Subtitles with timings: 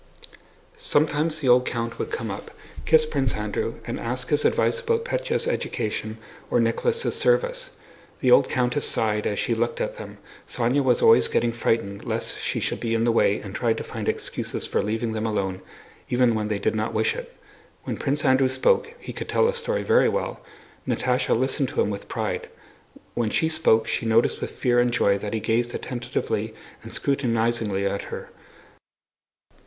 [0.79, 2.49] Sometimes the old count would come up,
[2.87, 6.17] kiss Prince Andrew, and ask his advice about Pétya's education
[6.49, 7.77] or Nicholas' service.
[8.19, 10.17] The old countess sighed as she looked at them;
[10.49, 13.83] Sónya was always getting frightened lest she should be in the way and tried to
[13.83, 15.61] find excuses for leaving them alone,
[16.09, 17.35] even when they did not wish it.
[17.83, 20.43] When Prince Andrew spoke (he could tell a story very well),
[20.87, 22.49] Natásha listened to him with pride;
[23.13, 27.85] when she spoke she noticed with fear and joy that he gazed attentively and scrutinizingly
[27.85, 28.31] at her.